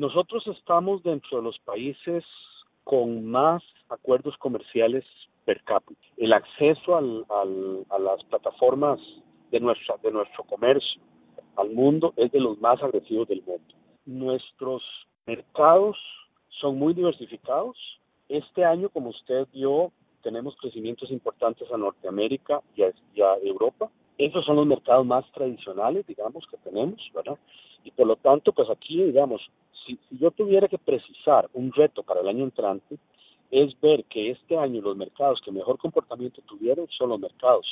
[0.00, 2.24] nosotros estamos dentro de los países
[2.84, 5.04] con más acuerdos comerciales
[5.44, 6.00] per cápita.
[6.16, 7.26] El acceso al,
[7.90, 8.98] a las plataformas
[9.50, 11.02] de, nuestra, de nuestro comercio
[11.56, 13.74] al mundo es de los más agresivos del mundo.
[14.06, 14.82] Nuestros
[15.26, 15.98] mercados
[16.60, 17.76] son muy diversificados.
[18.30, 19.92] Este año, como usted vio,
[20.22, 22.84] tenemos crecimientos importantes a Norteamérica y
[23.20, 23.90] a, Europa.
[24.16, 27.38] Esos son los mercados más tradicionales, digamos, que tenemos, ¿verdad?
[27.84, 29.42] Y por lo tanto, pues aquí, digamos,
[30.08, 32.98] si, yo tuviera que precisar un reto para el año entrante,
[33.50, 37.66] es ver que este año los mercados que mejor comportamiento tuvieron son los mercados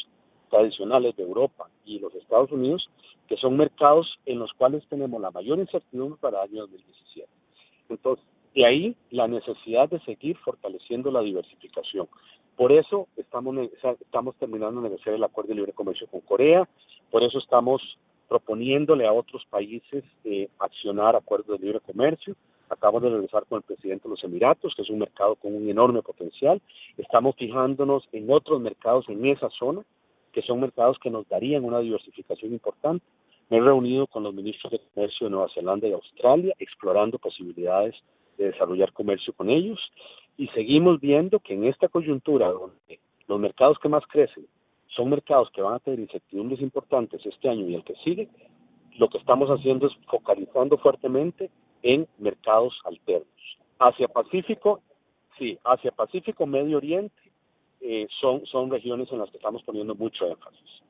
[0.50, 2.88] tradicionales de Europa y los Estados Unidos,
[3.28, 7.28] que son mercados en los cuales tenemos la mayor incertidumbre para el año 2017.
[7.90, 8.24] Entonces,
[8.54, 12.08] de ahí la necesidad de seguir fortaleciendo la diversificación.
[12.56, 13.54] Por eso estamos,
[14.00, 16.68] estamos terminando de negociar el acuerdo de libre comercio con Corea,
[17.10, 17.80] por eso estamos
[18.28, 22.36] proponiéndole a otros países eh, accionar acuerdos de libre comercio.
[22.68, 25.68] Acabo de regresar con el presidente de los Emiratos, que es un mercado con un
[25.68, 26.60] enorme potencial.
[26.98, 29.82] Estamos fijándonos en otros mercados en esa zona,
[30.32, 33.04] que son mercados que nos darían una diversificación importante.
[33.48, 37.94] Me he reunido con los ministros de Comercio de Nueva Zelanda y Australia, explorando posibilidades
[38.36, 39.80] de desarrollar comercio con ellos
[40.36, 44.46] y seguimos viendo que en esta coyuntura donde los mercados que más crecen
[44.98, 48.28] son mercados que van a tener incertidumbres importantes este año y el que sigue,
[48.96, 51.50] lo que estamos haciendo es focalizando fuertemente
[51.84, 53.28] en mercados alternos.
[53.78, 54.80] Asia Pacífico,
[55.38, 57.14] sí, Asia Pacífico, Medio Oriente,
[57.80, 60.82] eh, son, son regiones en las que estamos poniendo mucho énfasis.